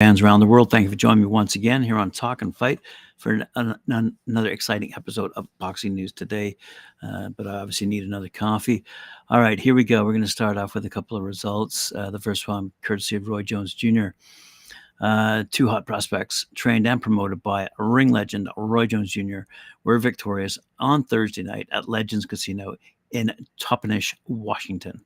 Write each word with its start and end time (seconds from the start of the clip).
Fans 0.00 0.22
around 0.22 0.38
the 0.38 0.46
world, 0.46 0.70
thank 0.70 0.84
you 0.84 0.90
for 0.90 0.94
joining 0.94 1.24
me 1.24 1.26
once 1.26 1.56
again 1.56 1.82
here 1.82 1.98
on 1.98 2.12
Talkin 2.12 2.52
Fight 2.52 2.78
for 3.16 3.32
an, 3.56 3.74
an, 3.88 4.16
another 4.28 4.50
exciting 4.50 4.94
episode 4.94 5.32
of 5.34 5.48
Boxing 5.58 5.92
News 5.92 6.12
today. 6.12 6.56
Uh, 7.02 7.30
but 7.30 7.48
I 7.48 7.56
obviously 7.56 7.88
need 7.88 8.04
another 8.04 8.28
coffee. 8.28 8.84
All 9.28 9.40
right, 9.40 9.58
here 9.58 9.74
we 9.74 9.82
go. 9.82 10.04
We're 10.04 10.12
going 10.12 10.22
to 10.22 10.28
start 10.28 10.56
off 10.56 10.76
with 10.76 10.84
a 10.86 10.90
couple 10.90 11.16
of 11.16 11.24
results. 11.24 11.92
Uh, 11.92 12.12
the 12.12 12.20
first 12.20 12.46
one, 12.46 12.70
courtesy 12.80 13.16
of 13.16 13.26
Roy 13.26 13.42
Jones 13.42 13.74
Jr. 13.74 14.10
Uh, 15.00 15.42
two 15.50 15.66
hot 15.66 15.84
prospects, 15.84 16.46
trained 16.54 16.86
and 16.86 17.02
promoted 17.02 17.42
by 17.42 17.68
ring 17.80 18.12
legend 18.12 18.48
Roy 18.56 18.86
Jones 18.86 19.10
Jr., 19.10 19.40
were 19.82 19.98
victorious 19.98 20.60
on 20.78 21.02
Thursday 21.02 21.42
night 21.42 21.68
at 21.72 21.88
Legends 21.88 22.24
Casino 22.24 22.76
in 23.10 23.34
Toppenish, 23.60 24.14
Washington. 24.28 25.00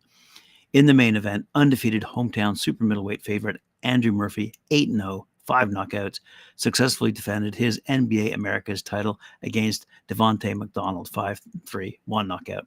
In 0.75 0.85
the 0.85 0.93
main 0.93 1.17
event, 1.17 1.47
undefeated 1.55 2.03
hometown 2.03 2.59
super 2.59 2.85
middleweight 2.85 3.23
favorite 3.23 3.63
Andrew 3.83 4.13
Murphy, 4.13 4.55
8 4.71 4.91
0, 4.91 5.27
five 5.47 5.69
knockouts, 5.69 6.21
successfully 6.57 7.13
defended 7.13 7.55
his 7.55 7.81
NBA 7.89 8.35
Americas 8.35 8.83
title 8.83 9.21
against 9.43 9.87
Devontae 10.09 10.57
McDonald, 10.57 11.09
5 11.11 11.41
3, 11.67 11.99
one 12.07 12.29
knockout, 12.29 12.67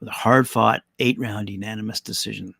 with 0.00 0.08
a 0.08 0.12
hard 0.12 0.48
fought 0.48 0.82
eight 0.98 1.18
round 1.18 1.50
unanimous 1.50 2.00
decision. 2.00 2.54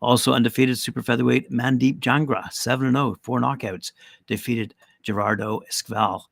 Also 0.00 0.32
undefeated 0.32 0.78
super 0.78 1.02
featherweight 1.02 1.50
Mandeep 1.50 2.00
Jangra, 2.00 2.50
7 2.52 2.90
0, 2.90 3.16
four 3.22 3.40
knockouts, 3.40 3.92
defeated 4.26 4.74
Gerardo 5.02 5.60
Esquivel, 5.70 6.22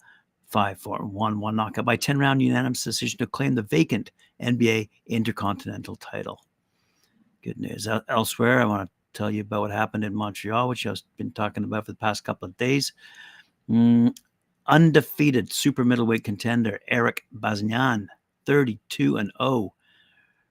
5 0.49 0.81
4 0.81 1.07
1, 1.07 1.41
one 1.41 1.57
knockout 1.57 1.85
by 1.85 1.97
10 1.97 2.19
round 2.19 2.43
unanimous 2.43 2.83
decision 2.83 3.19
to 3.19 3.27
claim 3.27 3.55
the 3.55 3.63
vacant 3.63 4.11
NBA 4.43 4.89
Intercontinental 5.07 5.97
title. 5.97 6.41
Good 7.43 7.59
news. 7.59 7.89
Elsewhere, 8.09 8.61
I 8.61 8.65
want 8.65 8.89
to 8.89 9.00
tell 9.13 9.31
you 9.31 9.43
about 9.43 9.63
what 9.63 9.71
happened 9.71 10.05
in 10.05 10.15
Montreal, 10.15 10.69
which 10.69 10.87
I've 10.87 11.03
been 11.17 11.33
talking 11.33 11.65
about 11.65 11.87
for 11.87 11.93
the 11.93 11.99
past 11.99 12.25
couple 12.25 12.47
of 12.47 12.57
days. 12.57 12.93
Mm, 13.69 14.17
undefeated 14.67 15.53
super 15.53 15.85
middleweight 15.85 16.25
contender 16.25 16.81
Erik 16.89 17.25
Bazinyan, 17.37 18.07
32 18.47 19.17
and 19.17 19.33
0, 19.41 19.75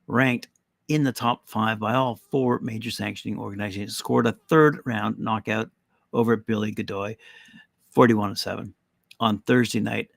ranked 0.07 0.49
in 0.87 1.03
the 1.03 1.11
top 1.11 1.47
five 1.47 1.79
by 1.79 1.93
all 1.93 2.19
four 2.31 2.59
major 2.59 2.91
sanctioning 2.91 3.39
organizations, 3.39 3.95
scored 3.95 4.27
a 4.27 4.37
third 4.47 4.79
round 4.85 5.19
knockout 5.19 5.69
over 6.13 6.35
Billy 6.35 6.71
Godoy, 6.71 7.15
41 7.91 8.35
7, 8.35 8.73
on 9.19 9.39
Thursday 9.39 9.79
night 9.79 10.09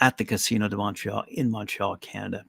at 0.00 0.16
the 0.16 0.24
Casino 0.24 0.68
de 0.68 0.76
Montreal 0.76 1.24
in 1.28 1.50
Montreal, 1.50 1.96
Canada. 1.96 2.44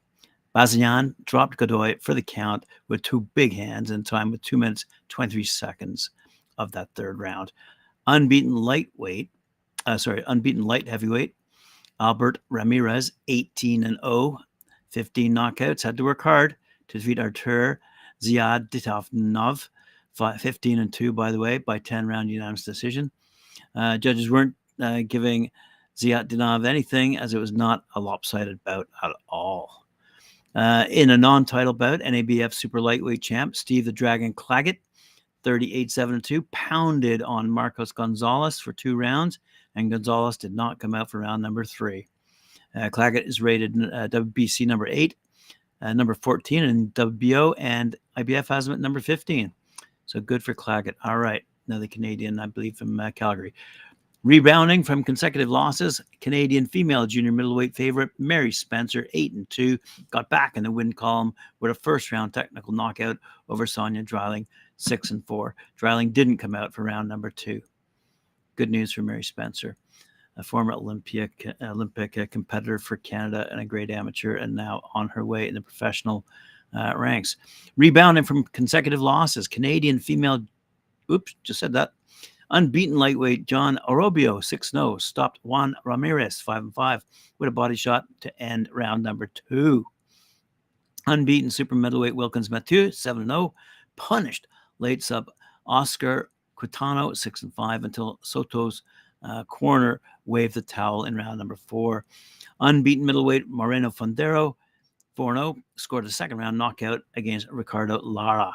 Bazinyan 0.55 1.15
dropped 1.25 1.57
Godoy 1.57 1.97
for 2.01 2.13
the 2.13 2.21
count 2.21 2.65
with 2.87 3.03
two 3.03 3.21
big 3.35 3.53
hands 3.53 3.91
in 3.91 4.03
time 4.03 4.31
with 4.31 4.41
two 4.41 4.57
minutes, 4.57 4.85
23 5.09 5.43
seconds 5.43 6.09
of 6.57 6.71
that 6.71 6.89
third 6.95 7.19
round. 7.19 7.51
Unbeaten 8.07 8.55
lightweight, 8.55 9.29
uh, 9.85 9.97
sorry, 9.97 10.23
unbeaten 10.27 10.63
light 10.63 10.87
heavyweight, 10.87 11.35
Albert 11.99 12.39
Ramirez, 12.49 13.11
18 13.27 13.83
and 13.83 13.99
0, 14.03 14.39
15 14.91 15.33
knockouts, 15.33 15.83
had 15.83 15.97
to 15.97 16.03
work 16.03 16.21
hard 16.21 16.55
to 16.87 16.97
defeat 16.97 17.19
Artur 17.19 17.79
Ziyatdinov, 18.21 19.69
15 20.13 20.79
and 20.79 20.91
2, 20.91 21.13
by 21.13 21.31
the 21.31 21.39
way, 21.39 21.57
by 21.59 21.79
10 21.79 22.07
round 22.07 22.29
unanimous 22.29 22.63
decision. 22.63 23.11
Uh, 23.75 23.97
judges 23.97 24.31
weren't 24.31 24.55
uh, 24.81 25.01
giving 25.07 25.51
Ziyatdinov 25.97 26.65
anything 26.65 27.17
as 27.17 27.33
it 27.33 27.39
was 27.39 27.51
not 27.51 27.83
a 27.95 27.99
lopsided 27.99 28.63
bout 28.63 28.87
at 29.03 29.11
all. 29.27 29.78
Uh, 30.59 30.85
in 30.89 31.11
a 31.11 31.17
non 31.17 31.45
title 31.45 31.71
bout, 31.71 32.01
NABF 32.01 32.53
super 32.53 32.81
lightweight 32.81 33.21
champ 33.21 33.55
Steve 33.55 33.85
the 33.85 33.93
Dragon 33.93 34.33
Claggett, 34.33 34.79
38 35.45 35.89
7 35.89 36.19
2, 36.19 36.41
pounded 36.51 37.21
on 37.21 37.49
Marcos 37.49 37.93
Gonzalez 37.93 38.59
for 38.59 38.73
two 38.73 38.97
rounds, 38.97 39.39
and 39.75 39.89
Gonzalez 39.89 40.35
did 40.35 40.53
not 40.53 40.77
come 40.77 40.93
out 40.93 41.09
for 41.09 41.21
round 41.21 41.41
number 41.41 41.63
three. 41.63 42.09
Uh, 42.75 42.89
Claggett 42.89 43.25
is 43.25 43.41
rated 43.41 43.73
uh, 43.73 44.09
WBC 44.09 44.67
number 44.67 44.85
eight, 44.89 45.15
uh, 45.81 45.93
number 45.93 46.13
14 46.13 46.65
in 46.65 46.89
WBO, 46.89 47.53
and 47.57 47.95
IBF 48.17 48.49
has 48.49 48.67
him 48.67 48.73
at 48.73 48.81
number 48.81 48.99
15. 48.99 49.53
So 50.07 50.19
good 50.19 50.43
for 50.43 50.53
Claggett. 50.53 50.95
All 51.05 51.19
right. 51.19 51.43
Another 51.69 51.87
Canadian, 51.87 52.37
I 52.37 52.47
believe, 52.47 52.75
from 52.75 52.99
uh, 52.99 53.11
Calgary. 53.11 53.53
Rebounding 54.23 54.83
from 54.83 55.01
consecutive 55.01 55.49
losses, 55.49 56.01
Canadian 56.19 56.65
female 56.65 57.07
junior 57.07 57.31
middleweight 57.31 57.73
favorite 57.73 58.09
Mary 58.17 58.51
Spencer, 58.51 59.07
8 59.13 59.31
and 59.31 59.49
2, 59.49 59.79
got 60.11 60.29
back 60.29 60.57
in 60.57 60.63
the 60.63 60.71
win 60.71 60.91
column 60.91 61.33
with 61.61 61.71
a 61.71 61.75
first 61.75 62.11
round 62.11 62.33
technical 62.33 62.73
knockout 62.73 63.17
over 63.47 63.65
Sonia 63.65 64.03
Dryling, 64.03 64.45
6 64.75 65.11
and 65.11 65.25
4. 65.25 65.55
Dryling 65.77 66.11
didn't 66.11 66.37
come 66.37 66.53
out 66.53 66.73
for 66.73 66.83
round 66.83 67.07
number 67.07 67.29
two. 67.29 67.61
Good 68.57 68.69
news 68.69 68.91
for 68.91 69.03
Mary 69.03 69.23
Spencer, 69.23 69.77
a 70.35 70.43
former 70.43 70.73
Olympic, 70.73 71.47
Olympic 71.61 72.17
uh, 72.17 72.25
competitor 72.29 72.77
for 72.77 72.97
Canada 72.97 73.47
and 73.51 73.61
a 73.61 73.65
great 73.65 73.89
amateur, 73.89 74.35
and 74.35 74.53
now 74.53 74.81
on 74.93 75.07
her 75.07 75.23
way 75.23 75.47
in 75.47 75.55
the 75.55 75.61
professional 75.61 76.25
uh, 76.77 76.91
ranks. 76.97 77.37
Rebounding 77.77 78.25
from 78.25 78.43
consecutive 78.43 79.01
losses, 79.01 79.47
Canadian 79.47 79.97
female, 79.97 80.43
oops, 81.09 81.35
just 81.43 81.61
said 81.61 81.71
that 81.71 81.93
Unbeaten 82.51 82.97
lightweight 82.97 83.45
John 83.45 83.79
Orobio, 83.87 84.43
6 84.43 84.71
0, 84.71 84.97
stopped 84.97 85.39
Juan 85.43 85.75
Ramirez, 85.85 86.41
5 86.41 86.73
5, 86.73 87.05
with 87.37 87.49
a 87.49 87.51
body 87.51 87.75
shot 87.75 88.05
to 88.21 88.41
end 88.41 88.69
round 88.71 89.03
number 89.03 89.27
two. 89.27 89.85
Unbeaten 91.05 91.51
super 91.51 91.75
middleweight 91.75 92.15
Wilkins 92.15 92.49
Mathieu, 92.49 92.91
7 92.91 93.27
0, 93.27 93.53
punished 93.95 94.47
late 94.79 95.03
sub 95.03 95.29
Oscar 95.67 96.31
Quitano, 96.57 97.15
6 97.15 97.43
and 97.43 97.53
5, 97.53 97.83
until 97.83 98.19
Soto's 98.23 98.81
uh, 99.21 99.43
corner 99.43 100.01
waved 100.25 100.55
the 100.55 100.61
towel 100.61 101.05
in 101.05 101.15
round 101.15 101.37
number 101.37 101.55
four. 101.55 102.05
Unbeaten 102.61 103.05
middleweight 103.05 103.47
Moreno 103.47 103.91
Fendero, 103.91 104.55
4 105.15 105.35
0, 105.35 105.55
scored 105.75 106.05
a 106.05 106.11
second 106.11 106.37
round 106.37 106.57
knockout 106.57 107.01
against 107.15 107.47
Ricardo 107.49 107.99
Lara. 108.01 108.53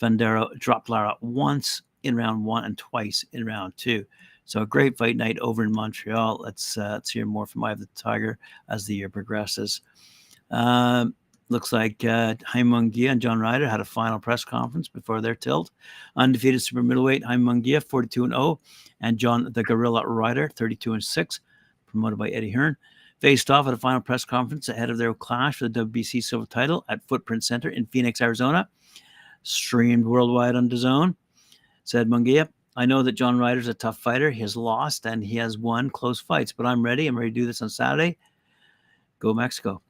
Fendero 0.00 0.48
dropped 0.58 0.88
Lara 0.88 1.16
once 1.20 1.82
in 2.06 2.16
round 2.16 2.44
one 2.44 2.64
and 2.64 2.78
twice 2.78 3.24
in 3.32 3.44
round 3.44 3.74
two. 3.76 4.04
So 4.46 4.62
a 4.62 4.66
great 4.66 4.96
fight 4.96 5.16
night 5.16 5.38
over 5.40 5.64
in 5.64 5.72
Montreal. 5.72 6.38
Let's 6.40 6.78
uh, 6.78 6.90
let's 6.92 7.10
hear 7.10 7.26
more 7.26 7.46
from 7.46 7.64
Eye 7.64 7.72
of 7.72 7.80
the 7.80 7.88
Tiger 7.96 8.38
as 8.68 8.86
the 8.86 8.94
year 8.94 9.08
progresses. 9.08 9.80
Um, 10.50 11.14
looks 11.48 11.72
like 11.72 12.04
uh, 12.04 12.34
Jaime 12.44 12.70
Munguia 12.70 13.10
and 13.10 13.20
John 13.20 13.40
Ryder 13.40 13.68
had 13.68 13.80
a 13.80 13.84
final 13.84 14.18
press 14.18 14.44
conference 14.44 14.88
before 14.88 15.20
their 15.20 15.34
tilt. 15.34 15.70
Undefeated 16.16 16.62
super 16.62 16.82
middleweight 16.82 17.24
Jaime 17.24 17.44
Munguia, 17.44 17.82
42 17.82 18.24
and 18.24 18.32
0, 18.32 18.60
and 19.00 19.18
John 19.18 19.52
the 19.52 19.62
Gorilla 19.62 20.06
Ryder, 20.06 20.48
32 20.48 20.94
and 20.94 21.04
6, 21.04 21.40
promoted 21.86 22.18
by 22.18 22.28
Eddie 22.28 22.50
Hearn, 22.52 22.76
faced 23.20 23.50
off 23.50 23.66
at 23.66 23.74
a 23.74 23.76
final 23.76 24.00
press 24.00 24.24
conference 24.24 24.68
ahead 24.68 24.90
of 24.90 24.98
their 24.98 25.12
clash 25.12 25.58
for 25.58 25.68
the 25.68 25.84
WBC 25.86 26.22
silver 26.22 26.46
title 26.46 26.84
at 26.88 27.06
Footprint 27.08 27.42
Center 27.42 27.70
in 27.70 27.86
Phoenix, 27.86 28.20
Arizona. 28.20 28.68
Streamed 29.42 30.04
worldwide 30.04 30.56
on 30.56 30.68
DAZN 30.68 31.14
said 31.86 32.08
Munguia. 32.08 32.48
I 32.76 32.84
know 32.84 33.02
that 33.02 33.12
John 33.12 33.38
Ryder's 33.38 33.68
a 33.68 33.74
tough 33.74 33.98
fighter. 33.98 34.30
He 34.30 34.42
has 34.42 34.56
lost 34.56 35.06
and 35.06 35.24
he 35.24 35.36
has 35.36 35.56
won 35.56 35.88
close 35.88 36.20
fights, 36.20 36.52
but 36.52 36.66
I'm 36.66 36.82
ready. 36.82 37.06
I'm 37.06 37.16
ready 37.16 37.30
to 37.30 37.34
do 37.34 37.46
this 37.46 37.62
on 37.62 37.70
Saturday. 37.70 38.18
Go 39.18 39.32
Mexico. 39.32 39.80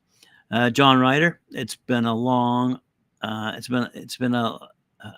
Uh, 0.53 0.71
John 0.71 0.99
Ryder. 0.99 1.41
It's 1.51 1.75
been 1.75 2.05
a 2.05 2.15
long. 2.15 2.81
Uh, 3.23 3.53
it's 3.57 3.67
been 3.67 3.89
it's 3.95 4.17
been 4.17 4.35
a 4.35 4.59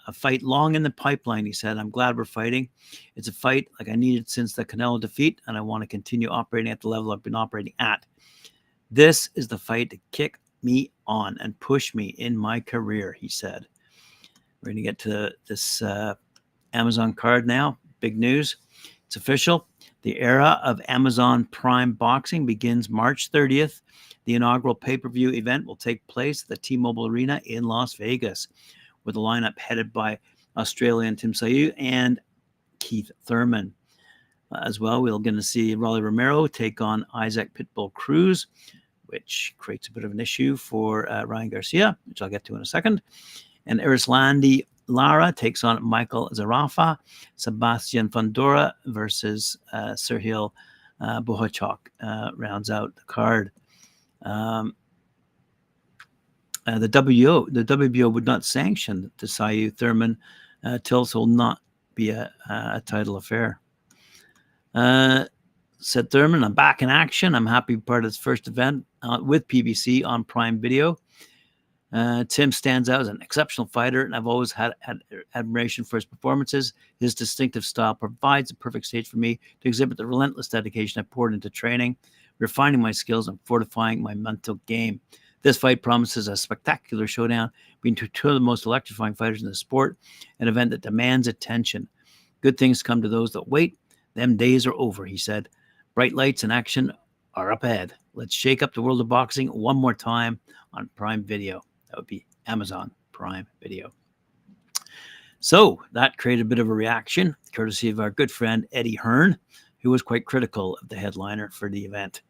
a 0.06 0.12
fight 0.12 0.42
long 0.42 0.74
in 0.74 0.82
the 0.82 0.90
pipeline. 0.90 1.44
He 1.44 1.52
said, 1.52 1.76
"I'm 1.76 1.90
glad 1.90 2.16
we're 2.16 2.24
fighting. 2.24 2.68
It's 3.16 3.28
a 3.28 3.32
fight 3.32 3.68
like 3.78 3.88
I 3.88 3.96
needed 3.96 4.30
since 4.30 4.54
the 4.54 4.64
Canelo 4.64 5.00
defeat, 5.00 5.40
and 5.46 5.56
I 5.56 5.60
want 5.60 5.82
to 5.82 5.86
continue 5.86 6.28
operating 6.28 6.72
at 6.72 6.80
the 6.80 6.88
level 6.88 7.12
I've 7.12 7.22
been 7.22 7.34
operating 7.34 7.74
at. 7.78 8.06
This 8.90 9.28
is 9.34 9.48
the 9.48 9.58
fight 9.58 9.90
to 9.90 9.98
kick 10.12 10.38
me 10.62 10.90
on 11.06 11.36
and 11.40 11.58
push 11.60 11.94
me 11.94 12.06
in 12.18 12.36
my 12.36 12.60
career." 12.60 13.12
He 13.12 13.28
said. 13.28 13.66
We're 14.60 14.72
going 14.72 14.76
to 14.76 14.82
get 14.82 14.98
to 15.00 15.32
this 15.46 15.82
uh, 15.82 16.14
Amazon 16.72 17.12
card 17.12 17.46
now. 17.46 17.78
Big 18.00 18.18
news. 18.18 18.56
It's 19.06 19.16
official. 19.16 19.66
The 20.02 20.20
era 20.20 20.60
of 20.62 20.80
Amazon 20.88 21.44
Prime 21.46 21.92
Boxing 21.92 22.46
begins 22.46 22.88
March 22.88 23.32
30th. 23.32 23.80
The 24.26 24.34
inaugural 24.34 24.74
pay 24.74 24.96
per 24.96 25.08
view 25.08 25.30
event 25.30 25.66
will 25.66 25.76
take 25.76 26.06
place 26.06 26.42
at 26.42 26.48
the 26.48 26.56
T 26.56 26.76
Mobile 26.76 27.06
Arena 27.06 27.40
in 27.44 27.64
Las 27.64 27.94
Vegas, 27.94 28.48
with 29.04 29.16
a 29.16 29.20
lineup 29.20 29.58
headed 29.58 29.92
by 29.92 30.18
Australian 30.56 31.16
Tim 31.16 31.32
Tszyu 31.32 31.72
and 31.78 32.20
Keith 32.78 33.10
Thurman. 33.24 33.72
Uh, 34.52 34.60
as 34.64 34.80
well, 34.80 35.02
we're 35.02 35.18
going 35.18 35.34
to 35.34 35.42
see 35.42 35.74
Rolly 35.74 36.00
Romero 36.00 36.46
take 36.46 36.80
on 36.80 37.04
Isaac 37.14 37.52
Pitbull 37.54 37.92
Cruz, 37.94 38.46
which 39.06 39.54
creates 39.58 39.88
a 39.88 39.92
bit 39.92 40.04
of 40.04 40.10
an 40.10 40.20
issue 40.20 40.56
for 40.56 41.10
uh, 41.10 41.24
Ryan 41.24 41.48
Garcia, 41.48 41.98
which 42.06 42.22
I'll 42.22 42.28
get 42.28 42.44
to 42.44 42.56
in 42.56 42.62
a 42.62 42.66
second. 42.66 43.02
And 43.66 43.80
Erislandy 43.80 44.66
Lara 44.88 45.32
takes 45.32 45.64
on 45.64 45.84
Michael 45.84 46.30
Zerafa. 46.34 46.96
Sebastian 47.36 48.08
Fundora 48.08 48.72
versus 48.86 49.56
uh, 49.72 49.92
Sergio 49.92 50.50
uh, 51.00 51.20
Bohachuk 51.20 51.78
uh, 52.00 52.30
rounds 52.36 52.70
out 52.70 52.94
the 52.96 53.02
card. 53.06 53.52
Um, 54.22 54.74
uh, 56.66 56.78
the 56.78 56.88
WO, 56.88 57.46
the 57.50 57.64
WBO 57.64 58.12
would 58.12 58.26
not 58.26 58.44
sanction 58.44 59.10
the 59.18 59.26
Tszyu 59.26 59.74
Thurman 59.76 60.18
uh, 60.64 60.78
Tills 60.82 61.14
will 61.14 61.26
not 61.26 61.60
be 61.94 62.10
a, 62.10 62.30
a 62.48 62.82
title 62.84 63.16
affair. 63.16 63.60
Uh, 64.74 65.24
said 65.78 66.10
Thurman, 66.10 66.44
I'm 66.44 66.54
back 66.54 66.82
in 66.82 66.90
action. 66.90 67.34
I'm 67.34 67.46
happy 67.46 67.74
to 67.74 67.78
be 67.78 67.82
part 67.82 68.04
of 68.04 68.10
this 68.10 68.18
first 68.18 68.48
event 68.48 68.84
uh, 69.02 69.18
with 69.22 69.46
PBC 69.48 70.04
on 70.04 70.24
Prime 70.24 70.60
Video. 70.60 70.98
Uh, 71.90 72.24
Tim 72.28 72.52
stands 72.52 72.90
out 72.90 73.00
as 73.00 73.08
an 73.08 73.22
exceptional 73.22 73.66
fighter, 73.66 74.02
and 74.02 74.14
I've 74.14 74.26
always 74.26 74.52
had, 74.52 74.74
had 74.80 74.98
admiration 75.34 75.84
for 75.84 75.96
his 75.96 76.04
performances. 76.04 76.74
His 77.00 77.14
distinctive 77.14 77.64
style 77.64 77.94
provides 77.94 78.50
a 78.50 78.54
perfect 78.56 78.86
stage 78.86 79.08
for 79.08 79.16
me 79.16 79.40
to 79.60 79.68
exhibit 79.68 79.96
the 79.96 80.06
relentless 80.06 80.48
dedication 80.48 81.00
I 81.00 81.04
poured 81.10 81.32
into 81.32 81.48
training, 81.48 81.96
refining 82.38 82.80
my 82.80 82.92
skills, 82.92 83.28
and 83.28 83.38
fortifying 83.44 84.02
my 84.02 84.14
mental 84.14 84.56
game. 84.66 85.00
This 85.42 85.56
fight 85.56 85.82
promises 85.82 86.28
a 86.28 86.36
spectacular 86.36 87.06
showdown 87.06 87.50
between 87.80 88.10
two 88.12 88.28
of 88.28 88.34
the 88.34 88.40
most 88.40 88.66
electrifying 88.66 89.14
fighters 89.14 89.42
in 89.42 89.48
the 89.48 89.54
sport, 89.54 89.96
an 90.40 90.48
event 90.48 90.70
that 90.72 90.82
demands 90.82 91.26
attention. 91.26 91.88
Good 92.42 92.58
things 92.58 92.82
come 92.82 93.00
to 93.00 93.08
those 93.08 93.32
that 93.32 93.48
wait. 93.48 93.78
Them 94.14 94.36
days 94.36 94.66
are 94.66 94.74
over, 94.74 95.06
he 95.06 95.16
said. 95.16 95.48
Bright 95.94 96.14
lights 96.14 96.42
and 96.42 96.52
action 96.52 96.92
are 97.34 97.52
up 97.52 97.64
ahead. 97.64 97.94
Let's 98.14 98.34
shake 98.34 98.62
up 98.62 98.74
the 98.74 98.82
world 98.82 99.00
of 99.00 99.08
boxing 99.08 99.48
one 99.48 99.76
more 99.76 99.94
time 99.94 100.38
on 100.72 100.90
Prime 100.96 101.22
Video. 101.24 101.62
That 101.90 101.96
would 101.96 102.06
be 102.06 102.26
Amazon 102.46 102.90
Prime 103.12 103.46
Video. 103.62 103.92
So 105.40 105.82
that 105.92 106.16
created 106.18 106.42
a 106.42 106.48
bit 106.48 106.58
of 106.58 106.68
a 106.68 106.74
reaction, 106.74 107.36
courtesy 107.52 107.90
of 107.90 108.00
our 108.00 108.10
good 108.10 108.30
friend 108.30 108.66
Eddie 108.72 108.96
Hearn, 108.96 109.38
who 109.82 109.90
was 109.90 110.02
quite 110.02 110.26
critical 110.26 110.76
of 110.82 110.88
the 110.88 110.96
headliner 110.96 111.48
for 111.50 111.70
the 111.70 111.84
event. 111.84 112.22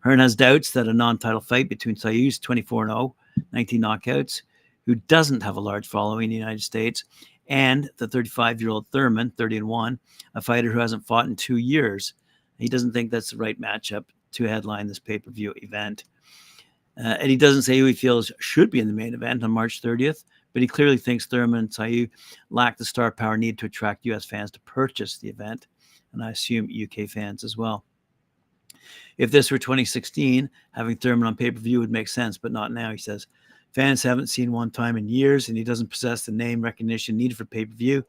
Hearn 0.00 0.20
has 0.20 0.36
doubts 0.36 0.72
that 0.72 0.88
a 0.88 0.92
non 0.92 1.18
title 1.18 1.40
fight 1.40 1.68
between 1.68 1.96
Tszyu's 1.96 2.38
24 2.38 2.86
0, 2.86 3.14
19 3.52 3.80
knockouts, 3.80 4.42
who 4.86 4.94
doesn't 4.94 5.42
have 5.42 5.56
a 5.56 5.60
large 5.60 5.88
following 5.88 6.24
in 6.24 6.30
the 6.30 6.36
United 6.36 6.62
States, 6.62 7.04
and 7.48 7.90
the 7.98 8.08
35 8.08 8.60
year 8.60 8.70
old 8.70 8.88
Thurman, 8.88 9.32
30 9.36 9.58
and 9.58 9.68
1, 9.68 9.98
a 10.34 10.40
fighter 10.40 10.72
who 10.72 10.78
hasn't 10.78 11.06
fought 11.06 11.26
in 11.26 11.36
two 11.36 11.58
years. 11.58 12.14
He 12.58 12.68
doesn't 12.68 12.92
think 12.92 13.10
that's 13.10 13.30
the 13.30 13.36
right 13.36 13.60
matchup 13.60 14.04
to 14.32 14.44
headline 14.44 14.86
this 14.86 14.98
pay 14.98 15.18
per 15.18 15.30
view 15.30 15.52
event. 15.56 16.04
Uh, 16.98 17.16
and 17.20 17.30
he 17.30 17.36
doesn't 17.36 17.62
say 17.62 17.78
who 17.78 17.84
he 17.86 17.92
feels 17.92 18.32
should 18.38 18.70
be 18.70 18.80
in 18.80 18.86
the 18.86 18.92
main 18.92 19.14
event 19.14 19.44
on 19.44 19.50
March 19.50 19.82
30th, 19.82 20.24
but 20.52 20.62
he 20.62 20.68
clearly 20.68 20.96
thinks 20.96 21.26
Thurman 21.26 21.60
and 21.60 21.68
Tszyu 21.68 22.08
lack 22.48 22.78
the 22.78 22.84
star 22.84 23.10
power 23.10 23.36
needed 23.36 23.58
to 23.58 23.66
attract 23.66 24.06
U.S. 24.06 24.24
fans 24.24 24.50
to 24.52 24.60
purchase 24.60 25.18
the 25.18 25.28
event, 25.28 25.66
and 26.12 26.24
I 26.24 26.30
assume 26.30 26.70
UK 26.70 27.08
fans 27.08 27.44
as 27.44 27.56
well. 27.56 27.84
If 29.18 29.30
this 29.30 29.50
were 29.50 29.58
2016, 29.58 30.48
having 30.72 30.96
Thurman 30.96 31.26
on 31.26 31.36
pay 31.36 31.50
per 31.50 31.60
view 31.60 31.80
would 31.80 31.90
make 31.90 32.08
sense, 32.08 32.38
but 32.38 32.52
not 32.52 32.72
now, 32.72 32.90
he 32.90 32.98
says. 32.98 33.26
Fans 33.72 34.02
haven't 34.02 34.28
seen 34.28 34.52
one 34.52 34.70
time 34.70 34.96
in 34.96 35.06
years, 35.06 35.48
and 35.48 35.58
he 35.58 35.64
doesn't 35.64 35.90
possess 35.90 36.24
the 36.24 36.32
name 36.32 36.62
recognition 36.62 37.16
needed 37.16 37.36
for 37.36 37.44
pay 37.44 37.66
per 37.66 37.74
view. 37.74 38.04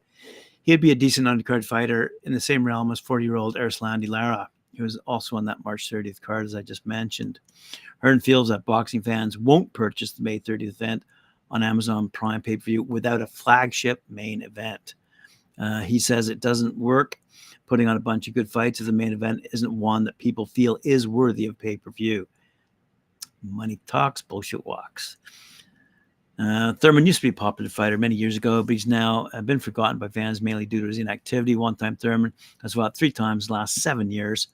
He'd 0.62 0.80
be 0.80 0.92
a 0.92 0.94
decent 0.94 1.26
undercard 1.26 1.64
fighter 1.64 2.12
in 2.24 2.32
the 2.32 2.40
same 2.40 2.64
realm 2.64 2.90
as 2.90 3.00
40 3.00 3.24
year 3.24 3.36
old 3.36 3.56
Erislandy 3.56 4.08
Lara, 4.08 4.48
who 4.78 4.84
was 4.84 4.96
also 5.06 5.36
on 5.36 5.44
that 5.44 5.64
March 5.64 5.90
30th 5.90 6.20
card, 6.20 6.46
as 6.46 6.54
I 6.54 6.62
just 6.62 6.86
mentioned. 6.86 7.40
Hearn 7.98 8.20
feels 8.20 8.48
that 8.48 8.64
boxing 8.64 9.02
fans 9.02 9.36
won't 9.36 9.72
purchase 9.72 10.12
the 10.12 10.22
May 10.22 10.40
30th 10.40 10.68
event 10.68 11.02
on 11.50 11.62
Amazon 11.62 12.08
Prime 12.08 12.40
pay 12.40 12.56
per 12.56 12.64
view 12.64 12.82
without 12.82 13.20
a 13.20 13.26
flagship 13.26 14.02
main 14.08 14.42
event. 14.42 14.94
Uh, 15.58 15.80
he 15.80 15.98
says 15.98 16.28
it 16.28 16.40
doesn't 16.40 16.76
work 16.76 17.20
putting 17.66 17.88
on 17.88 17.96
a 17.96 18.00
bunch 18.00 18.28
of 18.28 18.34
good 18.34 18.50
fights 18.50 18.80
if 18.80 18.86
the 18.86 18.92
main 18.92 19.12
event 19.12 19.46
isn't 19.52 19.72
one 19.72 20.04
that 20.04 20.16
people 20.18 20.46
feel 20.46 20.78
is 20.84 21.08
worthy 21.08 21.46
of 21.46 21.58
pay 21.58 21.76
per 21.76 21.90
view. 21.90 22.26
Money 23.42 23.78
talks, 23.86 24.22
bullshit 24.22 24.64
walks. 24.64 25.16
Uh, 26.38 26.72
Thurman 26.74 27.04
used 27.04 27.18
to 27.18 27.26
be 27.26 27.30
a 27.30 27.32
popular 27.32 27.68
fighter 27.68 27.98
many 27.98 28.14
years 28.14 28.36
ago, 28.36 28.62
but 28.62 28.72
he's 28.72 28.86
now 28.86 29.28
uh, 29.32 29.42
been 29.42 29.58
forgotten 29.58 29.98
by 29.98 30.06
fans 30.06 30.40
mainly 30.40 30.66
due 30.66 30.80
to 30.80 30.86
his 30.86 30.98
inactivity. 30.98 31.56
One 31.56 31.74
time 31.74 31.96
Thurman 31.96 32.32
has 32.62 32.74
fought 32.74 32.96
three 32.96 33.10
times 33.10 33.50
last 33.50 33.82
seven 33.82 34.10
years, 34.10 34.48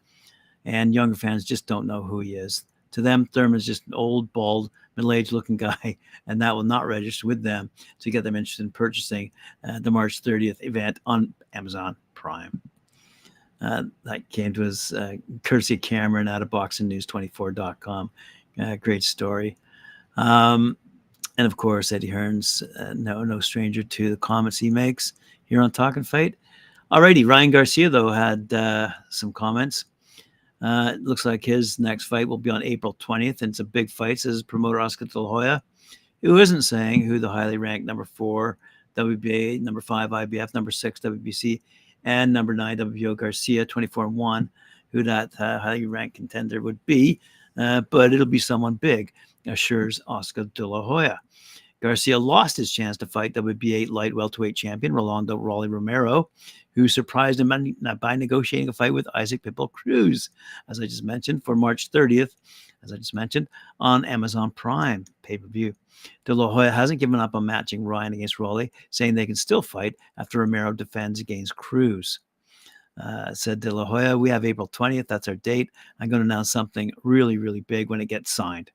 and 0.65 0.95
younger 0.95 1.17
fans 1.17 1.45
just 1.45 1.67
don't 1.67 1.87
know 1.87 2.03
who 2.03 2.21
he 2.21 2.35
is. 2.35 2.65
To 2.93 3.03
them, 3.03 3.27
Thurman's 3.27 3.67
just 3.67 3.87
an 3.87 3.95
old, 3.95 4.33
bald, 4.33 4.71
middle-aged 4.97 5.33
looking 5.33 5.57
guy, 5.59 5.97
and 6.27 6.41
that 6.41 6.55
will 6.55 6.63
not 6.63 6.87
register 6.87 7.27
with 7.27 7.43
them 7.43 7.71
to 8.01 8.11
get 8.11 8.25
them 8.25 8.37
interested 8.37 8.63
in 8.63 8.71
purchasing 8.71 9.31
uh, 9.69 9.81
the 9.81 9.91
March 9.91 10.23
30th 10.23 10.63
event 10.63 11.01
on 11.07 11.35
Amazon 11.53 11.97
Prime. 12.15 12.61
Uh, 13.61 13.85
that 14.05 14.29
came 14.31 14.53
to 14.53 14.67
us 14.67 14.93
uh, 14.93 15.15
courtesy 15.43 15.75
of 15.75 15.81
Cameron 15.81 16.29
out 16.29 16.43
of 16.43 16.51
boxingnews24.com. 16.51 18.11
Uh, 18.61 18.77
great 18.77 19.03
story. 19.03 19.57
Um, 20.17 20.77
and 21.39 21.47
of 21.47 21.57
course, 21.57 21.91
Eddie 21.91 22.09
Hearn's 22.09 22.63
uh, 22.79 22.93
no 22.95 23.25
no 23.25 23.41
stranger 23.41 23.83
to 23.83 24.11
the 24.11 24.17
comments 24.17 24.59
he 24.59 24.71
makes 24.71 25.15
here 25.47 25.63
on 25.63 25.71
Talking 25.71 26.05
Fight. 26.05 26.37
Alrighty, 26.93 27.27
Ryan 27.27 27.51
Garcia 27.51 27.89
though 27.89 28.11
had 28.11 28.53
uh, 28.53 28.91
some 29.11 29.33
comments. 29.33 29.87
Uh, 30.65 30.93
it 30.95 31.03
looks 31.03 31.27
like 31.27 31.45
his 31.45 31.79
next 31.79 32.07
fight 32.07 32.27
will 32.27 32.39
be 32.39 32.49
on 32.49 32.63
April 32.63 32.97
20th, 32.99 33.43
and 33.43 33.51
it's 33.51 33.61
a 33.61 33.65
big 33.65 33.91
fight, 33.91 34.19
says 34.19 34.43
promoter 34.43 34.81
Oscar 34.81 35.05
De 35.05 35.21
La 35.21 35.29
Hoya, 35.29 35.63
who 36.23 36.39
isn't 36.39 36.63
saying 36.63 37.03
who 37.03 37.19
the 37.19 37.29
highly 37.29 37.59
ranked 37.59 37.87
number 37.87 38.07
four 38.07 38.57
WBA, 38.97 39.61
number 39.61 39.83
five 39.83 40.09
IBF, 40.09 40.55
number 40.55 40.71
six 40.71 41.01
WBC, 41.01 41.61
and 42.05 42.33
number 42.33 42.55
nine 42.55 42.79
WBO 42.79 43.15
Garcia, 43.15 43.67
24 43.67 44.07
and 44.07 44.17
1, 44.17 44.51
who 44.91 45.03
that 45.03 45.39
uh, 45.39 45.59
highly 45.59 45.85
ranked 45.85 46.17
contender 46.17 46.63
would 46.63 46.83
be. 46.87 47.21
Uh, 47.59 47.83
but 47.91 48.15
it'll 48.15 48.25
be 48.25 48.39
someone 48.39 48.75
big, 48.75 49.13
assures 49.47 50.01
Oscar 50.07 50.45
De 50.45 50.67
La 50.67 50.81
Hoya. 50.81 51.21
Garcia 51.83 52.19
lost 52.19 52.57
his 52.57 52.73
chance 52.73 52.97
to 52.97 53.07
fight 53.07 53.35
WBA 53.35 53.91
light 53.91 54.15
welterweight 54.15 54.57
champion 54.57 54.95
Rolando 54.95 55.37
Rolly 55.37 55.69
Romero, 55.69 56.31
who 56.75 56.89
surprised 56.89 57.41
him 57.41 57.77
by 58.01 58.17
negotiating 58.17 58.69
a 58.69 58.73
fight 58.73 58.93
with 58.93 59.07
Isaac 59.15 59.43
Pitbull 59.43 59.73
Cruz, 59.73 60.31
as 60.69 60.81
I 60.81 60.85
just 60.85 61.05
mentioned, 61.05 61.45
for 61.45 61.55
March 61.57 61.91
30th, 61.91 62.35
as 62.83 62.93
I 62.93 62.97
just 62.97 63.15
mentioned, 63.15 63.49
on 63.81 64.05
Amazon 64.05 64.51
Prime 64.51 65.05
pay 65.23 65.39
per 65.39 65.47
view. 65.47 65.75
De 66.25 66.35
La 66.35 66.53
Hoya 66.53 66.71
hasn't 66.71 67.01
given 67.01 67.21
up 67.21 67.35
on 67.35 67.47
matching 67.47 67.85
Ryan 67.85 68.13
against 68.13 68.39
Rolly, 68.39 68.73
saying 68.91 69.15
they 69.15 69.27
can 69.27 69.37
still 69.37 69.63
fight 69.63 69.95
after 70.19 70.39
Romero 70.39 70.73
defends 70.73 71.21
against 71.21 71.57
Cruz. 71.57 72.21
Uh, 73.01 73.35
said 73.35 73.61
De 73.61 73.71
La 73.71 73.85
Hoya, 73.85 74.17
we 74.17 74.31
have 74.31 74.45
April 74.45 74.69
20th. 74.69 75.09
That's 75.09 75.29
our 75.29 75.35
date. 75.37 75.71
I'm 75.99 76.09
going 76.09 76.21
to 76.21 76.27
announce 76.27 76.53
something 76.53 76.93
really, 77.03 77.39
really 77.39 77.61
big 77.61 77.91
when 77.91 78.01
it 78.01 78.07
gets 78.07 78.31
signed. 78.31 78.71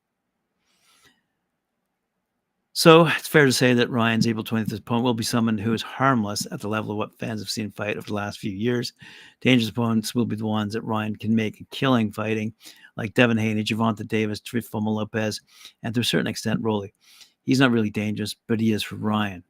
So 2.74 3.08
it's 3.08 3.28
fair 3.28 3.46
to 3.46 3.52
say 3.52 3.74
that 3.74 3.90
Ryan's 3.90 4.28
April 4.28 4.44
20th 4.44 4.78
opponent 4.78 5.04
will 5.04 5.14
be 5.14 5.24
someone 5.24 5.58
who 5.58 5.74
is 5.74 5.82
harmless 5.82 6.46
at 6.52 6.62
the 6.62 6.68
level 6.68 6.92
of 6.92 6.98
what 6.98 7.18
fans 7.18 7.42
have 7.42 7.50
seen 7.50 7.72
fight 7.72 7.98
over 7.98 8.08
the 8.08 8.14
last 8.14 8.40
few 8.40 8.52
years. 8.52 8.94
Dangerous 9.42 9.70
opponents 9.70 10.14
will 10.14 10.26
be 10.26 10.36
the 10.36 10.46
ones 10.46 10.74
that 10.74 10.84
Ryan 10.84 11.16
can 11.16 11.36
make 11.36 11.60
a 11.60 11.66
killing 11.72 12.12
fighting, 12.12 12.54
like 12.96 13.16
Devin 13.16 13.38
Haney, 13.38 13.64
Gervonta 13.64 14.08
Davis, 14.08 14.40
Teofimo 14.40 14.96
Lopez, 14.96 15.42
and 15.84 15.94
to 15.96 16.02
a 16.02 16.06
certain 16.06 16.28
extent, 16.28 16.62
Rolly. 16.62 16.94
He's 17.44 17.60
not 17.60 17.72
really 17.72 17.90
dangerous, 17.90 18.36
but 18.48 18.60
he 18.60 18.72
is 18.72 18.84
for 18.84 18.96
Ryan. 18.96 19.44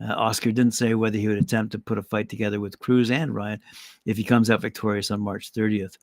Uh, 0.00 0.14
Oscar 0.14 0.52
didn't 0.52 0.74
say 0.74 0.94
whether 0.94 1.18
he 1.18 1.28
would 1.28 1.38
attempt 1.38 1.72
to 1.72 1.78
put 1.78 1.98
a 1.98 2.02
fight 2.02 2.28
together 2.28 2.60
with 2.60 2.78
Cruz 2.78 3.10
and 3.10 3.34
Ryan 3.34 3.60
if 4.06 4.16
he 4.16 4.24
comes 4.24 4.50
out 4.50 4.60
victorious 4.60 5.10
on 5.10 5.20
March 5.20 5.52
30th. 5.52 5.96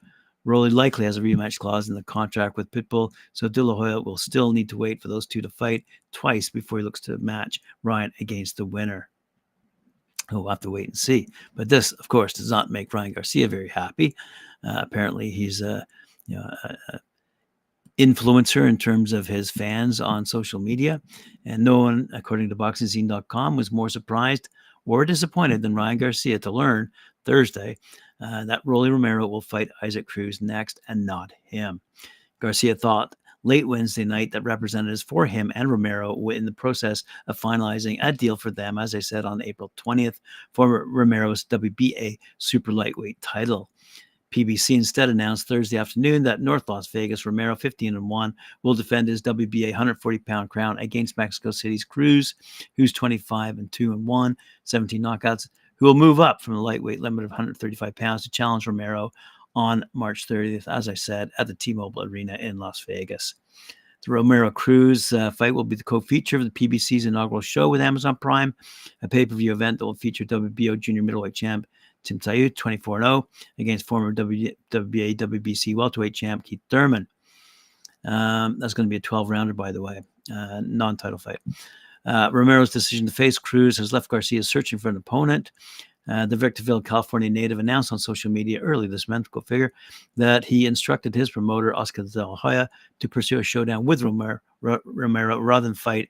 Rolly 0.45 0.69
likely 0.69 1.05
has 1.05 1.17
a 1.17 1.21
rematch 1.21 1.59
clause 1.59 1.89
in 1.89 1.95
the 1.95 2.03
contract 2.03 2.57
with 2.57 2.71
Pitbull, 2.71 3.11
so 3.33 3.47
De 3.47 3.61
La 3.61 3.75
Hoya 3.75 4.01
will 4.01 4.17
still 4.17 4.53
need 4.53 4.69
to 4.69 4.77
wait 4.77 5.01
for 5.01 5.07
those 5.07 5.27
two 5.27 5.41
to 5.41 5.49
fight 5.49 5.85
twice 6.11 6.49
before 6.49 6.79
he 6.79 6.83
looks 6.83 7.01
to 7.01 7.17
match 7.17 7.59
Ryan 7.83 8.11
against 8.19 8.57
the 8.57 8.65
winner. 8.65 9.09
We'll 10.31 10.47
have 10.47 10.59
to 10.61 10.71
wait 10.71 10.87
and 10.87 10.97
see. 10.97 11.27
But 11.55 11.69
this, 11.69 11.91
of 11.93 12.07
course, 12.07 12.33
does 12.33 12.51
not 12.51 12.69
make 12.69 12.93
Ryan 12.93 13.13
Garcia 13.13 13.47
very 13.47 13.67
happy. 13.67 14.15
Uh, 14.63 14.79
apparently, 14.81 15.31
he's 15.31 15.61
a, 15.61 15.85
you 16.27 16.35
know, 16.37 16.49
a, 16.63 16.77
a 16.93 16.99
influencer 17.99 18.67
in 18.67 18.77
terms 18.77 19.11
of 19.11 19.27
his 19.27 19.51
fans 19.51 19.99
on 19.99 20.25
social 20.25 20.59
media, 20.59 21.01
and 21.45 21.63
no 21.63 21.79
one, 21.79 22.07
according 22.13 22.47
to 22.47 22.55
BoxingScene.com, 22.55 23.57
was 23.57 23.71
more 23.71 23.89
surprised 23.89 24.47
or 24.85 25.03
disappointed 25.03 25.61
than 25.61 25.75
Ryan 25.75 25.97
Garcia 25.97 26.39
to 26.39 26.51
learn 26.51 26.89
Thursday 27.25 27.77
uh, 28.21 28.45
that 28.45 28.61
Rolly 28.65 28.89
Romero 28.89 29.27
will 29.27 29.41
fight 29.41 29.69
Isaac 29.81 30.07
Cruz 30.07 30.41
next 30.41 30.79
and 30.87 31.05
not 31.05 31.31
him. 31.43 31.81
Garcia 32.39 32.75
thought 32.75 33.15
late 33.43 33.67
Wednesday 33.67 34.03
night 34.03 34.31
that 34.31 34.43
representatives 34.43 35.01
for 35.01 35.25
him 35.25 35.51
and 35.55 35.71
Romero 35.71 36.15
were 36.15 36.33
in 36.33 36.45
the 36.45 36.51
process 36.51 37.03
of 37.27 37.39
finalizing 37.39 37.97
a 38.01 38.11
deal 38.11 38.35
for 38.35 38.51
them, 38.51 38.77
as 38.77 38.93
I 38.93 38.99
said, 38.99 39.25
on 39.25 39.41
April 39.43 39.71
20th 39.77 40.19
for 40.53 40.85
Romero's 40.85 41.45
WBA 41.45 42.19
super 42.37 42.71
lightweight 42.71 43.21
title. 43.21 43.69
PBC 44.31 44.75
instead 44.75 45.09
announced 45.09 45.47
Thursday 45.47 45.77
afternoon 45.77 46.21
that 46.23 46.41
North 46.41 46.69
Las 46.69 46.87
Vegas 46.87 47.25
Romero, 47.25 47.55
15 47.55 47.95
and 47.95 48.09
1, 48.09 48.35
will 48.61 48.75
defend 48.75 49.07
his 49.07 49.23
WBA 49.23 49.71
140 49.71 50.19
pound 50.19 50.49
crown 50.49 50.77
against 50.77 51.17
Mexico 51.17 51.49
City's 51.49 51.83
Cruz, 51.83 52.35
who's 52.77 52.93
25 52.93 53.57
and 53.57 53.71
2 53.71 53.91
and 53.91 54.05
1, 54.05 54.37
17 54.65 55.01
knockouts, 55.01 55.49
who 55.79 55.85
will 55.85 55.95
move 55.95 56.19
up 56.19 56.41
from 56.41 56.55
the 56.55 56.61
lightweight 56.61 57.01
limit 57.01 57.25
of 57.25 57.31
135 57.31 57.95
pounds 57.95 58.23
to 58.23 58.29
challenge 58.29 58.67
Romero 58.67 59.11
on 59.55 59.85
March 59.93 60.27
30th, 60.27 60.67
as 60.67 60.87
I 60.87 60.93
said, 60.93 61.31
at 61.37 61.47
the 61.47 61.55
T 61.55 61.73
Mobile 61.73 62.03
Arena 62.03 62.35
in 62.35 62.59
Las 62.59 62.83
Vegas. 62.85 63.35
The 64.05 64.11
Romero 64.11 64.49
Cruz 64.49 65.11
uh, 65.11 65.31
fight 65.31 65.53
will 65.53 65.63
be 65.63 65.75
the 65.75 65.83
co 65.83 65.99
feature 65.99 66.37
of 66.37 66.45
the 66.45 66.51
PBC's 66.51 67.05
inaugural 67.05 67.41
show 67.41 67.67
with 67.67 67.81
Amazon 67.81 68.15
Prime, 68.15 68.55
a 69.01 69.07
pay 69.07 69.25
per 69.25 69.35
view 69.35 69.51
event 69.51 69.79
that 69.79 69.85
will 69.85 69.95
feature 69.95 70.23
WBO 70.23 70.79
junior 70.79 71.03
middleweight 71.03 71.33
champ 71.33 71.67
Tim 72.03 72.19
Tszyu, 72.19 72.55
24 72.55 73.01
0 73.01 73.27
against 73.57 73.87
former 73.87 74.13
WBA, 74.13 74.55
WBC 74.71 75.75
welterweight 75.75 76.13
champ 76.13 76.43
Keith 76.43 76.61
Thurman. 76.69 77.07
Um, 78.05 78.57
that's 78.59 78.73
going 78.73 78.87
to 78.87 78.89
be 78.89 78.95
a 78.95 79.01
12 79.01 79.29
rounder, 79.29 79.53
by 79.53 79.73
the 79.73 79.81
way, 79.81 80.01
uh, 80.33 80.61
non 80.63 80.95
title 80.95 81.19
fight. 81.19 81.39
Uh, 82.05 82.29
Romero's 82.31 82.71
decision 82.71 83.05
to 83.07 83.13
face 83.13 83.37
Cruz 83.37 83.77
has 83.77 83.93
left 83.93 84.09
Garcia 84.09 84.43
searching 84.43 84.79
for 84.79 84.89
an 84.89 84.97
opponent. 84.97 85.51
Uh, 86.09 86.25
the 86.25 86.35
Victorville, 86.35 86.81
California 86.81 87.29
native 87.29 87.59
announced 87.59 87.91
on 87.91 87.99
social 87.99 88.31
media 88.31 88.59
early 88.61 88.87
this 88.87 89.07
month, 89.07 89.29
go 89.29 89.41
figure, 89.41 89.71
that 90.17 90.43
he 90.43 90.65
instructed 90.65 91.13
his 91.13 91.29
promoter, 91.29 91.75
Oscar 91.75 92.03
De 92.03 92.25
La 92.25 92.35
Hoya, 92.35 92.67
to 92.99 93.07
pursue 93.07 93.37
a 93.37 93.43
showdown 93.43 93.85
with 93.85 94.01
Romero, 94.01 94.39
Romero 94.61 95.39
rather 95.39 95.67
than 95.67 95.75
fight, 95.75 96.09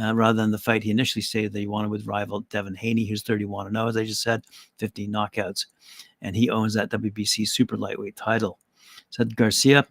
uh, 0.00 0.14
rather 0.14 0.40
than 0.40 0.50
the 0.50 0.58
fight 0.58 0.82
he 0.82 0.90
initially 0.90 1.20
stated 1.20 1.52
that 1.52 1.60
he 1.60 1.66
wanted 1.66 1.90
with 1.90 2.06
rival 2.06 2.40
Devin 2.48 2.74
Haney, 2.76 3.04
who's 3.04 3.22
31 3.22 3.72
0, 3.72 3.88
as 3.88 3.96
I 3.96 4.04
just 4.04 4.22
said, 4.22 4.42
15 4.78 5.12
knockouts. 5.12 5.66
And 6.22 6.34
he 6.34 6.48
owns 6.48 6.72
that 6.72 6.90
WBC 6.90 7.46
super 7.46 7.76
lightweight 7.76 8.16
title. 8.16 8.58
Said 9.10 9.36
Garcia, 9.36 9.86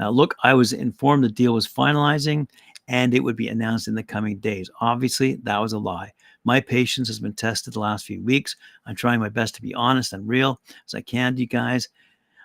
uh, 0.00 0.10
look, 0.10 0.34
I 0.42 0.52
was 0.52 0.74
informed 0.74 1.24
the 1.24 1.28
deal 1.30 1.54
was 1.54 1.66
finalizing 1.66 2.46
and 2.88 3.14
it 3.14 3.20
would 3.20 3.36
be 3.36 3.48
announced 3.48 3.88
in 3.88 3.94
the 3.94 4.02
coming 4.02 4.38
days. 4.38 4.70
Obviously, 4.80 5.36
that 5.42 5.58
was 5.58 5.72
a 5.72 5.78
lie. 5.78 6.12
My 6.44 6.60
patience 6.60 7.08
has 7.08 7.20
been 7.20 7.34
tested 7.34 7.74
the 7.74 7.80
last 7.80 8.04
few 8.04 8.22
weeks. 8.22 8.56
I'm 8.86 8.96
trying 8.96 9.20
my 9.20 9.28
best 9.28 9.54
to 9.54 9.62
be 9.62 9.74
honest 9.74 10.12
and 10.12 10.26
real 10.26 10.60
as 10.86 10.94
I 10.94 11.00
can, 11.00 11.34
to 11.34 11.40
you 11.40 11.46
guys. 11.46 11.88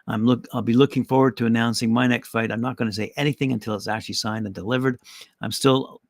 I'm 0.07 0.25
look. 0.25 0.47
I'll 0.53 0.61
be 0.61 0.73
looking 0.73 1.03
forward 1.03 1.35
to 1.37 1.45
announcing 1.45 1.91
my 1.91 2.07
next 2.07 2.29
fight. 2.29 2.51
I'm 2.51 2.61
not 2.61 2.77
going 2.77 2.89
to 2.89 2.95
say 2.95 3.11
anything 3.17 3.51
until 3.51 3.75
it's 3.75 3.89
actually 3.89 4.15
signed 4.15 4.45
and 4.45 4.55
delivered. 4.55 4.99
I'm 5.41 5.51
still, 5.51 6.01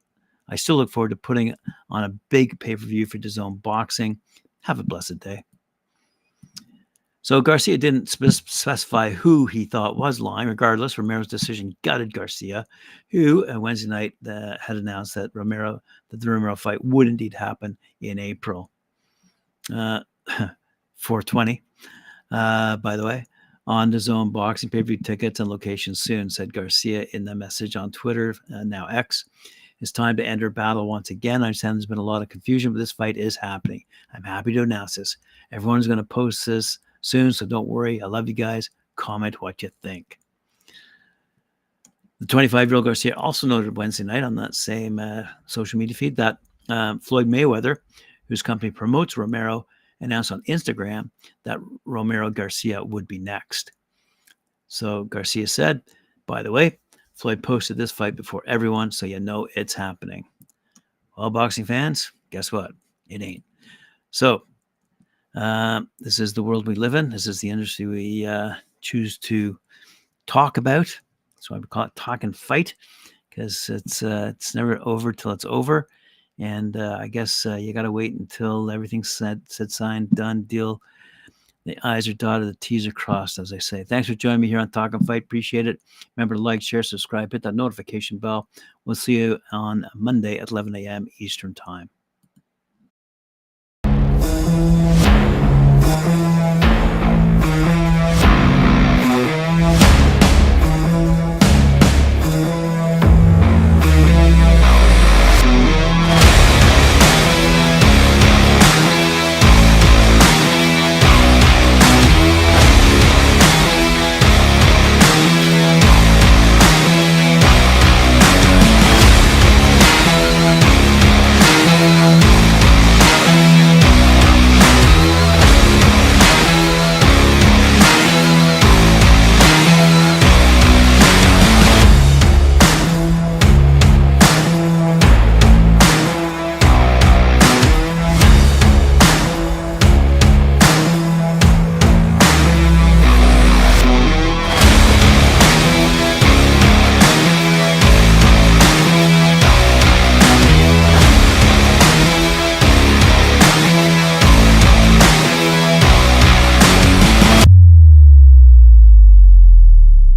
I 0.49 0.55
still 0.55 0.75
look 0.75 0.91
forward 0.91 1.09
to 1.09 1.15
putting 1.15 1.55
on 1.89 2.03
a 2.03 2.09
big 2.29 2.59
pay 2.59 2.75
per 2.75 2.85
view 2.85 3.07
for 3.07 3.17
DAZN 3.17 3.61
Boxing. 3.63 4.19
Have 4.61 4.79
a 4.79 4.83
blessed 4.83 5.19
day. 5.19 5.43
So 7.27 7.41
Garcia 7.41 7.77
didn't 7.77 8.07
spe- 8.07 8.47
specify 8.47 9.09
who 9.09 9.47
he 9.47 9.65
thought 9.65 9.97
was 9.97 10.21
lying. 10.21 10.47
Regardless, 10.47 10.97
Romero's 10.97 11.27
decision 11.27 11.75
gutted 11.81 12.13
Garcia, 12.13 12.65
who 13.09 13.45
uh, 13.49 13.59
Wednesday 13.59 13.89
night 13.89 14.13
uh, 14.25 14.55
had 14.65 14.77
announced 14.77 15.13
that 15.15 15.31
Romero 15.33 15.81
that 16.07 16.21
the 16.21 16.31
Romero 16.31 16.55
fight 16.55 16.81
would 16.85 17.05
indeed 17.05 17.33
happen 17.33 17.77
in 17.99 18.17
April. 18.17 18.71
Uh, 19.69 19.99
420, 20.95 21.61
uh, 22.31 22.77
by 22.77 22.95
the 22.95 23.05
way, 23.05 23.25
on 23.67 23.91
DAZN 23.91 24.31
boxing 24.31 24.69
pay 24.69 24.81
per 24.81 24.87
view 24.87 24.97
tickets 24.97 25.41
and 25.41 25.49
locations 25.49 26.01
soon, 26.01 26.29
said 26.29 26.53
Garcia 26.53 27.07
in 27.11 27.25
the 27.25 27.35
message 27.35 27.75
on 27.75 27.91
Twitter, 27.91 28.35
uh, 28.55 28.63
now 28.63 28.87
X. 28.87 29.25
It's 29.81 29.91
time 29.91 30.15
to 30.15 30.25
enter 30.25 30.49
battle 30.49 30.87
once 30.87 31.09
again. 31.09 31.43
I 31.43 31.47
understand 31.47 31.75
there's 31.75 31.87
been 31.87 31.97
a 31.97 32.01
lot 32.01 32.21
of 32.21 32.29
confusion, 32.29 32.71
but 32.71 32.79
this 32.79 32.93
fight 32.93 33.17
is 33.17 33.35
happening. 33.35 33.83
I'm 34.13 34.23
happy 34.23 34.53
to 34.53 34.61
announce 34.61 34.95
this. 34.95 35.17
Everyone's 35.51 35.87
going 35.87 35.97
to 35.97 36.05
post 36.05 36.45
this 36.45 36.79
soon. 37.07 37.31
So 37.31 37.45
don't 37.45 37.67
worry. 37.67 38.01
I 38.01 38.05
love 38.05 38.27
you 38.27 38.33
guys. 38.33 38.69
Comment 38.95 39.41
what 39.41 39.61
you 39.63 39.71
think. 39.81 40.19
The 42.19 42.25
25 42.25 42.69
year 42.69 42.75
old 42.75 42.85
Garcia 42.85 43.15
also 43.15 43.47
noted 43.47 43.77
Wednesday 43.77 44.03
night 44.03 44.23
on 44.23 44.35
that 44.35 44.55
same 44.55 44.99
uh, 44.99 45.23
social 45.45 45.79
media 45.79 45.95
feed 45.95 46.17
that 46.17 46.37
um, 46.69 46.99
Floyd 46.99 47.29
Mayweather, 47.29 47.77
whose 48.27 48.41
company 48.41 48.71
promotes 48.71 49.17
Romero, 49.17 49.65
announced 50.01 50.31
on 50.31 50.41
Instagram 50.43 51.09
that 51.43 51.59
Romero 51.85 52.29
Garcia 52.29 52.83
would 52.83 53.07
be 53.07 53.19
next. 53.19 53.71
So 54.67 55.05
Garcia 55.05 55.47
said, 55.47 55.81
by 56.25 56.43
the 56.43 56.51
way, 56.51 56.79
Floyd 57.13 57.41
posted 57.41 57.77
this 57.77 57.91
fight 57.91 58.15
before 58.15 58.43
everyone, 58.45 58.91
so 58.91 59.05
you 59.05 59.19
know 59.19 59.47
it's 59.55 59.73
happening. 59.73 60.23
Well, 61.17 61.29
boxing 61.29 61.65
fans, 61.65 62.11
guess 62.29 62.51
what? 62.51 62.71
It 63.09 63.23
ain't. 63.23 63.43
So 64.11 64.43
uh, 65.37 65.81
this 65.99 66.19
is 66.19 66.33
the 66.33 66.41
world 66.41 66.65
we 66.65 66.73
live 66.73 66.95
in. 66.95 67.09
This 67.09 67.27
is 67.27 67.39
the 67.39 67.49
industry 67.49 67.85
we 67.85 68.25
uh, 68.25 68.53
choose 68.81 69.17
to 69.19 69.57
talk 70.25 70.57
about. 70.57 70.87
That's 71.35 71.51
why 71.51 71.59
we 71.59 71.67
call 71.67 71.83
it 71.83 71.95
talk 71.95 72.23
and 72.23 72.35
fight, 72.35 72.73
because 73.29 73.69
it's 73.69 74.01
uh, 74.01 74.31
it's 74.35 74.55
never 74.55 74.79
over 74.81 75.13
till 75.13 75.31
it's 75.31 75.45
over. 75.45 75.87
And 76.39 76.75
uh, 76.75 76.97
I 76.99 77.07
guess 77.07 77.45
uh, 77.45 77.55
you 77.55 77.71
got 77.71 77.83
to 77.83 77.91
wait 77.91 78.13
until 78.13 78.71
everything's 78.71 79.09
said, 79.09 79.41
said, 79.45 79.71
signed, 79.71 80.09
done, 80.11 80.43
deal. 80.43 80.81
The 81.65 81.77
I's 81.83 82.07
are 82.07 82.13
dotted, 82.13 82.47
the 82.47 82.55
T's 82.55 82.87
are 82.87 82.91
crossed, 82.91 83.39
as 83.39 83.53
I 83.53 83.57
say. 83.57 83.83
Thanks 83.83 84.07
for 84.07 84.15
joining 84.15 84.41
me 84.41 84.47
here 84.47 84.59
on 84.59 84.69
Talkin 84.71 85.01
Fight. 85.01 85.23
Appreciate 85.23 85.67
it. 85.67 85.81
Remember 86.15 86.35
to 86.35 86.41
like, 86.41 86.61
share, 86.61 86.81
subscribe, 86.81 87.31
hit 87.31 87.43
that 87.43 87.55
notification 87.55 88.17
bell. 88.19 88.47
We'll 88.85 88.95
see 88.95 89.17
you 89.17 89.39
on 89.51 89.85
Monday 89.93 90.39
at 90.39 90.51
11 90.51 90.75
a.m. 90.75 91.07
Eastern 91.19 91.53
Time. 91.53 91.89